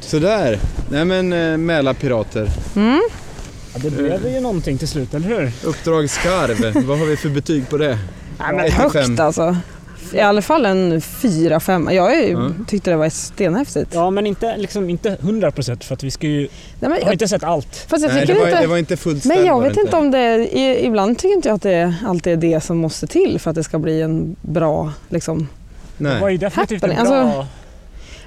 [0.00, 2.50] Sådär, nej men eh, Mälarpirater.
[2.74, 5.52] Ja, det blev ju någonting till slut, eller hur?
[5.64, 7.98] Uppdrag skarv, vad har vi för betyg på det?
[8.38, 9.56] Nej, men högt alltså.
[10.14, 11.88] I alla fall en fyra, fem.
[11.92, 12.50] Jag är, ju- Ja.
[12.68, 13.94] tyckte det var stenhäftigt.
[13.94, 16.38] Ja, men inte, liksom, inte 100% för att vi ska ju...
[16.40, 16.48] Nej,
[16.80, 17.76] men, Jag har jag, inte sett allt.
[17.88, 18.60] fast jag Nej, det var, inte...
[18.60, 21.56] det var inte fullt Men jag vet inte om det är, ibland tycker inte jag
[21.56, 24.92] att det alltid är det som måste till för att det ska bli en bra
[25.08, 25.48] liksom.
[25.98, 26.32] Det var Nej.
[26.32, 27.18] ju definitivt en Happening, bra...
[27.22, 27.46] alltså-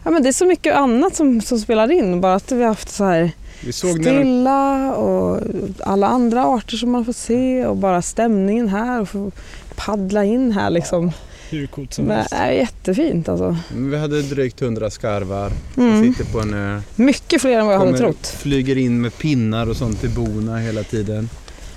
[0.04, 2.22] Ja men det är så mycket annat som, som spelar in.
[2.22, 3.32] Bara att vi har haft så här
[3.66, 5.40] Vi såg stilla och
[5.80, 9.32] alla andra arter som man får se och bara stämningen här och få
[9.76, 11.12] paddla in här liksom.
[11.50, 12.34] Hur coolt som Det helst.
[12.34, 13.58] är jättefint alltså.
[13.76, 16.14] vi hade drygt 100 skarvar som Mm.
[16.14, 16.82] sitter på en ö.
[16.96, 18.28] Mycket fler än vad jag hade trott.
[18.28, 21.30] Flyger in med pinnar och sånt till bona hela tiden.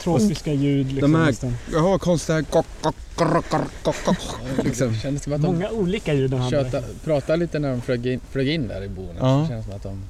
[0.03, 1.13] Tropiska ljud liksom.
[1.13, 1.53] De här-.
[1.73, 4.17] Jaha, konstiga kock, kock, kock, kock, kock, kock.
[4.65, 4.95] liksom.
[4.97, 6.51] Kändes som att de Många olika ljud de hade.
[6.65, 9.17] tjöta, pratade lite när de flög in, flög in där i bonen.
[9.21, 9.41] Ja.
[9.43, 10.03] Det känns som att de...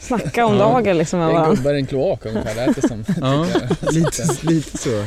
[0.00, 1.56] Snacka om dagen liksom det med är varandra.
[1.56, 3.04] gubbar i en kloak ungefär, det lät det som.
[3.20, 3.46] Ja,
[3.90, 5.04] lite, lite så.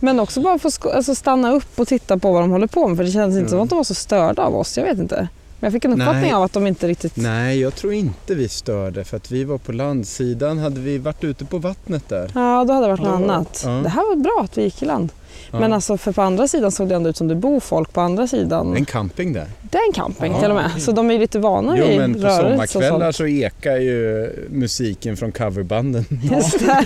[0.00, 2.96] Men också bara få alltså stanna upp och titta på vad de håller på med.
[2.96, 3.64] För det känns inte som Mm.
[3.64, 4.76] att de var så störda av oss.
[4.78, 5.28] Jag vet inte.
[5.60, 6.32] Men jag fick en uppfattning Nej.
[6.32, 7.16] av att de inte riktigt...
[7.16, 10.58] Nej, jag tror inte vi störde för att vi var på landsidan.
[10.58, 12.30] Hade vi varit ute på vattnet där?
[12.34, 13.62] Ja, då hade det varit något annat.
[13.64, 13.70] Ja.
[13.70, 15.12] Det här var bra att vi gick i land.
[15.50, 15.60] Ja.
[15.60, 18.00] Men alltså för på andra sidan såg det ändå ut som det bor folk på
[18.00, 18.76] andra sidan.
[18.76, 19.46] En camping där.
[19.62, 20.40] Det är en camping Ja.
[20.40, 20.70] till och med.
[20.82, 24.30] Så de är lite vana Jo vid men på rörelse och sommarkvällar så ekar ju
[24.50, 26.04] musiken från coverbanden.
[26.32, 26.84] Just det.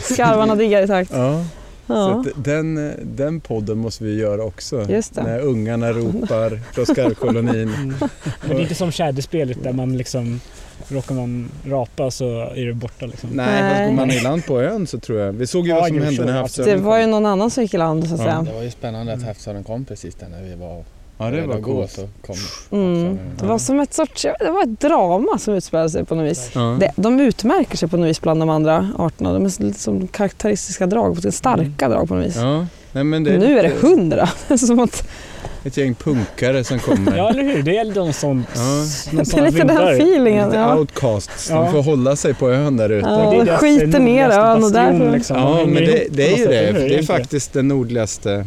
[0.14, 1.10] Skarvarna diggar i takt.
[1.14, 1.44] Ja,
[1.88, 2.20] Ja.
[2.20, 4.86] att den, den podden måste vi göra också.
[4.90, 5.22] Just det.
[5.22, 7.74] När ungarna ropar från skarvkolonin.
[7.74, 7.94] Mm.
[8.40, 10.40] Men det är inte som tjäderspelet där man liksom
[10.88, 13.30] råkar man rapa så är det borta liksom.
[13.32, 13.70] Nej, Nej.
[13.72, 15.32] fast går man i land på ön så tror jag.
[15.32, 16.66] Vi såg ju Ja, vad som hände när absolut.
[16.66, 17.10] Det havsörnen var ju kom.
[17.10, 18.24] någon annan som gick i land så att Ja.
[18.26, 18.42] säga.
[18.42, 20.84] Det var ju spännande att havsörnen kom precis där när vi var
[21.20, 21.98] Ja, det var coolt.
[21.98, 22.08] Mm.
[22.28, 23.18] havsörnen.
[23.40, 26.50] Det var som ett sorts, det var ett drama som utspelade sig på något vis.
[26.54, 26.76] Ja.
[26.80, 29.32] Det, de utmärker sig på något vis bland de andra arterna.
[29.32, 32.36] De är lite som karaktäristiska drag, starka drag på något vis.
[32.36, 32.66] Ja.
[32.92, 34.28] Nej, men det är nu är det hundra.
[34.58, 35.08] som att,
[35.64, 37.16] ett gäng punkare som kommer.
[37.16, 37.62] Ja, eller hur?
[37.62, 38.46] Det är någon sån...
[38.54, 38.60] Ja.
[39.10, 40.46] det är lite den feelingen.
[40.48, 40.76] Lite Ja.
[40.78, 41.48] outcasts.
[41.48, 43.08] De får hålla sig på ön där ute.
[43.08, 43.42] Ja.
[43.44, 45.36] Det skiter ner ön och därför- liksom.
[45.36, 46.72] De Ja, men det, det är ju det.
[46.88, 48.46] Det är faktiskt den nordligaste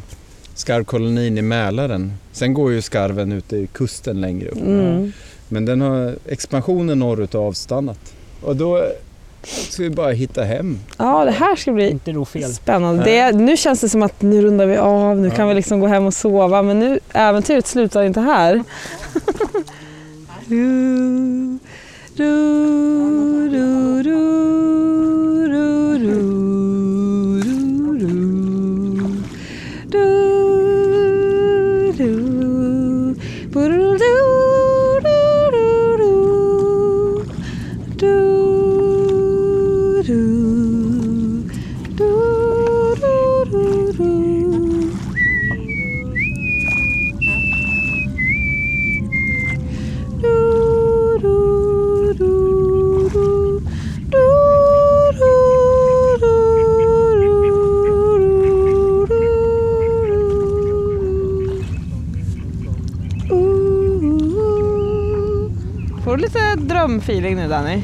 [0.56, 2.14] skarvkolonin i Mälaren.
[2.32, 4.58] Sen går ju skarven ute i kusten längre upp.
[4.62, 5.12] Mm.
[5.50, 8.14] Men den har expansionen norrut har avstannat.
[8.42, 8.86] Och då
[9.44, 10.80] ska vi bara hitta hem.
[10.98, 12.54] ja, det här ska bli Inte fel.
[12.54, 13.04] Spännande.
[13.04, 15.48] Det, nu känns det som att nu rundar vi av, nu kan Ja.
[15.50, 16.62] vi liksom gå hem och sova.
[16.62, 18.64] Men nu, äventyret slutar inte här.
[20.48, 21.58] Du,
[22.16, 24.04] du, du,
[66.82, 67.84] drömfeeling nu Danny.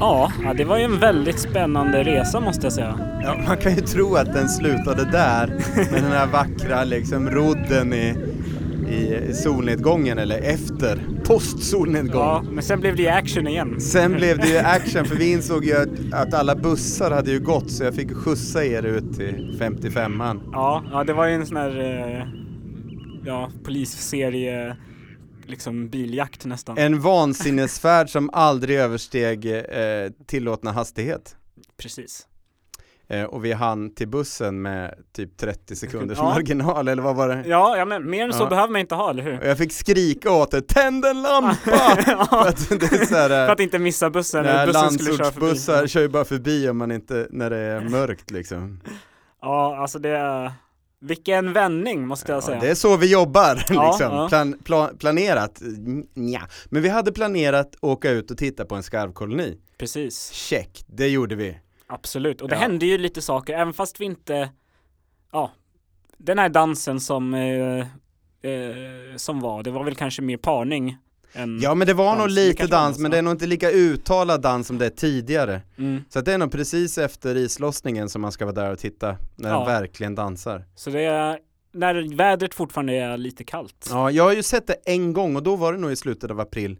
[0.00, 2.98] Ja, det var ju en väldigt spännande resa måste jag säga.
[3.22, 5.46] Ja, man kan ju tro att den slutade där
[5.92, 8.14] med den här vackra liksom rodden i,
[9.10, 12.20] i solnedgången eller efter, post solnedgång.
[12.20, 13.80] Ja, men sen blev det ju action igen.
[13.80, 17.40] Sen blev det ju action för vi insåg ju att, att alla bussar hade ju
[17.40, 20.40] gått så jag fick skjutsa er ut till 55an.
[20.52, 22.26] Ja, ja det var ju en sån här eh,
[23.24, 24.76] ja, polisserie,
[25.46, 26.78] liksom biljakt nästan.
[26.78, 31.36] En vansinnesfärd som aldrig översteg eh, tillåtna hastighet.
[31.76, 32.26] Precis.
[33.10, 36.24] Eh, och vi hann till bussen med typ 30 sekunders Ja.
[36.24, 37.42] marginal, eller vad var det?
[37.48, 38.48] Ja, ja men mer än så Ja.
[38.48, 39.40] behöver man inte ha, eller hur?
[39.40, 41.54] Och jag fick skrika åt det, tänd en lampa!
[41.64, 45.32] för att det är så här, För att inte missa bussen, eller bussen skulle köra
[45.32, 45.88] förbi.
[45.88, 48.80] kör ju bara förbi om man inte, när det är mörkt liksom.
[49.42, 50.52] Ja, alltså det är...
[51.02, 52.60] Vilken vändning måste jag Ja, säga.
[52.60, 54.28] det är så vi jobbar Ja, liksom, ja.
[54.28, 55.62] Plan, pla, planerat,
[56.14, 56.42] Nja.
[56.66, 59.58] Men vi hade planerat åka ut och titta på en skarvkoloni.
[59.78, 61.58] Precis, Check, det gjorde vi.
[61.90, 62.40] Absolut.
[62.40, 62.60] Och det Ja.
[62.60, 64.50] hände ju lite saker, även fast vi inte...
[65.32, 65.50] Ja,
[66.18, 67.78] den här dansen som, eh,
[68.50, 70.96] eh, som var, det var väl kanske mer parning
[71.32, 71.60] än...
[71.62, 73.70] Ja men det var Dans, nog lite dans, dans, men det är nog inte lika
[73.70, 75.60] uttalad dans som det är tidigare.
[75.78, 76.04] Mm.
[76.08, 79.16] Så att det är nog precis efter islossningen som man ska vara där och titta,
[79.36, 79.54] när Ja.
[79.54, 80.64] de verkligen dansar.
[80.74, 81.38] Så det är,
[81.72, 83.86] när vädret fortfarande är lite kallt.
[83.90, 86.30] Ja, jag har ju sett det en gång och då var det nog i slutet
[86.30, 86.78] av april.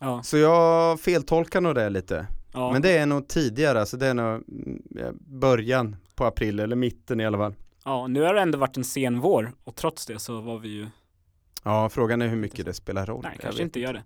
[0.00, 2.26] Ja, Så jag feltolkar nog det lite.
[2.54, 2.72] Ja.
[2.72, 6.76] Men det är nog tidigare, alltså det är nog mm, ja, början på april, eller
[6.76, 7.54] mitten i alla fall.
[7.84, 10.68] ja, nu har det ändå varit en sen vår och trots det så var vi
[10.68, 10.86] ju,
[11.64, 13.20] Ja, frågan är hur mycket det spelar roll.
[13.22, 14.02] nej kanske inte gör det.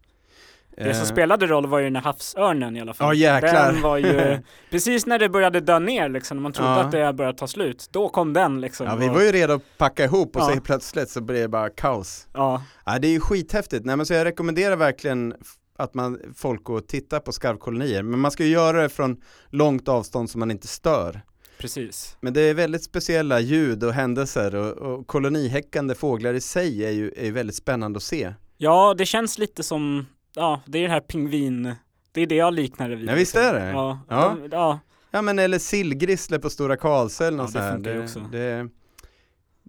[0.76, 3.06] Det Eh, som spelade roll var ju den här havsörnen i alla fall.
[3.18, 3.72] Ja, jäklar.
[3.72, 4.38] Den var ju,
[4.70, 6.80] precis när det började dö ner liksom, när man trodde Ja.
[6.84, 8.86] att det började ta slut, då kom den liksom.
[8.86, 10.54] Ja, vi var ju redo att packa ihop och Ja.
[10.54, 12.28] så plötsligt så blev det bara kaos.
[12.34, 13.84] Ja, Ja, det är ju skithäftigt.
[13.86, 15.34] Nej men så jag rekommenderar verkligen
[15.78, 18.02] att man, folk går och tittar på skarvkolonier.
[18.02, 21.20] Men man ska ju göra det från långt avstånd så man inte stör.
[21.58, 22.16] precis.
[22.20, 26.90] Men det är väldigt speciella ljud och händelser och, och kolonihäckande fåglar i sig är
[26.90, 28.34] ju, är ju väldigt spännande att se.
[28.56, 31.74] Ja, det känns lite som, ja, det är den här pingvin,
[32.12, 33.08] det är det jag liknar det vid.
[33.08, 33.54] Ja, visst liksom.
[33.56, 33.70] är det.
[33.70, 34.36] Ja, Ja.
[34.50, 34.78] ja,
[35.10, 37.96] Ja men eller sillgrissle på Stora Karlsö eller något Ja, det här.
[37.96, 38.20] ju också.
[38.32, 38.68] Det,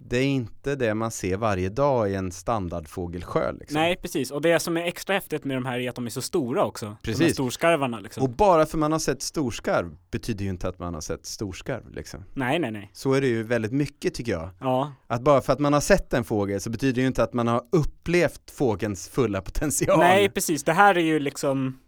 [0.01, 3.73] det är inte det man ser varje dag i en standardfågelsjö liksom.
[3.81, 4.31] nej precis.
[4.31, 6.65] Och det som är extra häftigt med de här är att de är så stora
[6.65, 6.85] också.
[6.85, 7.33] De här Precis.
[7.33, 8.23] storskarvarna liksom.
[8.23, 11.89] Och bara för man har sett storskarv betyder ju inte att man har sett storskarv
[11.91, 12.23] liksom.
[12.33, 12.89] Nej, nej, nej.
[12.93, 14.49] Så är det ju väldigt mycket tycker jag.
[14.59, 17.23] Ja, Att bara för att man har sett en fågel så betyder det ju inte
[17.23, 19.99] att man har upplevt fågelns fulla potential.
[19.99, 20.63] nej precis.
[20.63, 21.79] Det här är ju liksom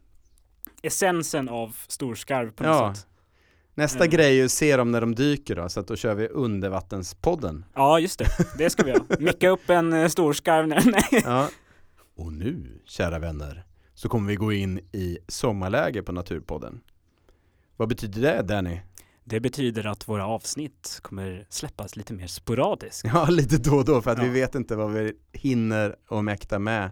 [0.82, 2.94] essensen av storskarv på något Ja.
[2.96, 3.08] sätt.
[3.74, 4.10] Nästa Mm.
[4.10, 6.28] grej är ju att se dem när de dyker då, så att då kör vi
[6.28, 7.66] undervattenspodden.
[7.74, 8.28] Ja, just det.
[8.58, 9.04] Det ska vi göra.
[9.20, 10.68] Micka upp en eh, storskarv.
[10.68, 11.22] Nej, nej.
[11.26, 11.50] Ja.
[12.16, 16.82] Och nu, kära vänner, så kommer vi gå in i sommarläge på Naturpodden.
[17.78, 18.80] Vad betyder det Danny?
[19.24, 23.08] Det betyder att våra avsnitt kommer släppas lite mer sporadiskt.
[23.14, 24.32] Ja, lite då och då för att vi Ja.
[24.34, 26.92] vet inte vad vi hinner och mäkta med.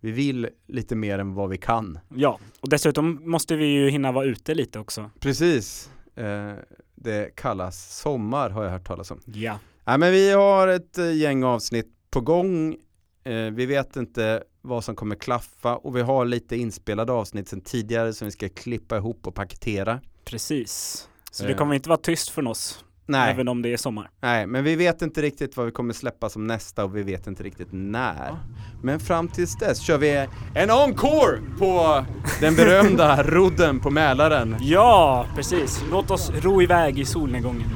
[0.00, 1.98] Vi vill lite mer än vad vi kan.
[2.14, 5.10] Ja, och dessutom måste vi ju hinna vara ute lite också.
[5.20, 5.90] Precis.
[6.16, 6.52] Eh,
[6.94, 9.20] det kallas sommar har jag hört talas om.
[9.26, 9.58] Ja.
[9.84, 12.76] Nej men vi har ett eh, gäng avsnitt på gång.
[13.24, 17.60] Eh, vi vet inte vad som kommer klaffa och vi har lite inspelade avsnitt sedan
[17.60, 20.00] tidigare som vi ska klippa ihop och paketera.
[20.24, 21.08] Precis.
[21.30, 21.48] Så Eh.
[21.48, 24.10] det kommer inte vara tyst från oss, Nej, även om det är sommar.
[24.20, 27.26] nej, men vi vet inte riktigt vad vi kommer släppa som nästa och vi vet
[27.26, 28.36] inte riktigt när.
[28.82, 32.04] Men fram tills dess kör vi en encore på
[32.40, 34.56] den berömda rodden på Mälaren.
[34.60, 35.84] Ja, precis.
[35.90, 37.68] Låt oss ro iväg i solnedgången.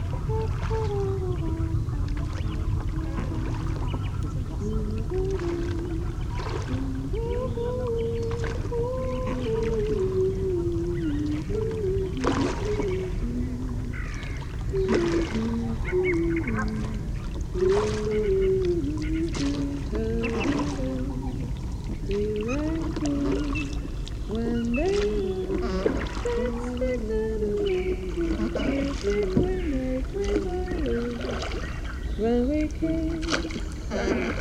[32.67, 34.36] Okay.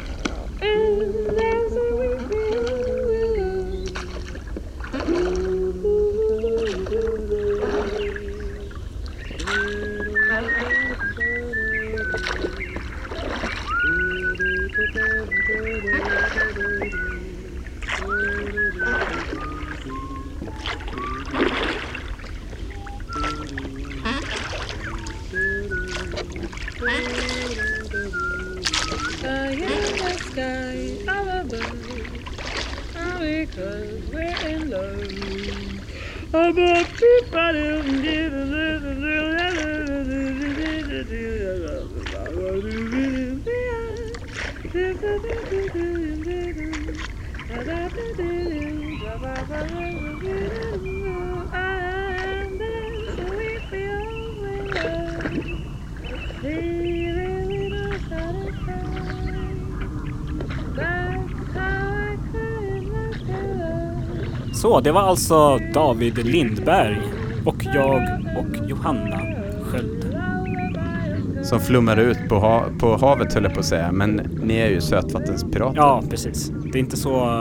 [64.75, 67.01] Så, det var alltså David Lindberg
[67.45, 68.01] och jag
[68.37, 69.21] och Johanna
[69.63, 70.15] Sköld.
[71.43, 74.69] Som flummar ut på, ha- på havet höll jag på att säga, men ni är
[74.69, 75.77] ju sötvattenspirater.
[75.77, 76.51] Ja, precis.
[76.71, 77.31] Det är inte så,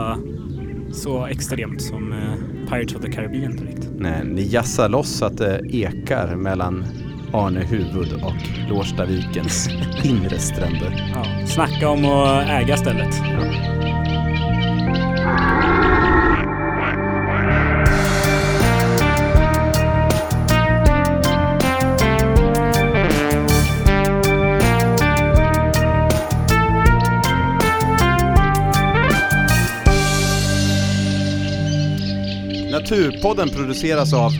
[0.91, 3.89] så extremt som eh, Pirates of the Caribbean direkt.
[3.97, 6.85] Nej, ni jassar loss så att det ekar mellan
[7.33, 9.69] Arnehuvud och Lårstavikens
[10.03, 11.11] inre stränder.
[11.15, 13.15] Ja, snacka om att äga stället.
[32.89, 34.31] Naturpodden produceras av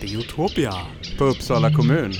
[0.00, 0.72] Biotopia.
[1.18, 2.12] på Uppsala kommun.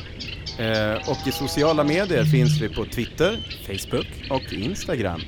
[0.59, 4.31] Eh, och i sociala medier finns vi på Twitter Facebook.
[4.31, 5.21] och Instagram.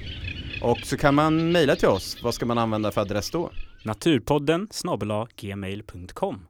[0.63, 2.23] Och så kan man mejla till oss.
[2.23, 3.51] Vad ska man använda för adress då?
[3.85, 4.69] Naturpodden
[5.37, 6.47] gmail.com.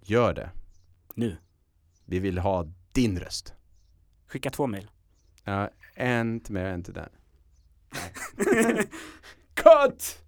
[0.00, 0.50] Gör det.
[1.14, 1.36] Nu.
[2.04, 3.54] Vi vill ha din röst.
[4.26, 4.90] Skicka två mejl.
[5.44, 7.10] Ja, en till mig och en till den.
[9.54, 10.18] Cut!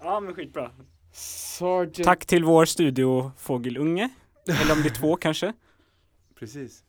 [0.00, 0.70] Ja, men skitbra.
[1.16, 2.04] Sergeant.
[2.04, 4.08] Tack till vår studiofågelunge.
[4.62, 5.52] Eller om det är två kanske.
[6.34, 6.84] Precis.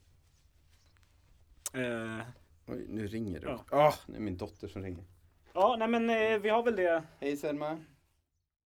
[1.73, 2.25] Eh,
[2.67, 3.47] Oj, nu ringer det.
[3.47, 3.63] Ja.
[3.71, 5.03] Ja, det är min dotter som ringer.
[5.53, 7.03] ja, nej men eh, vi har väl det.
[7.19, 7.78] Hej Selma.